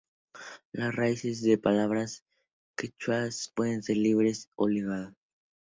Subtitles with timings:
[0.71, 2.25] Las raíces de las palabras
[2.75, 5.13] quechuas pueden ser libres o ligadas.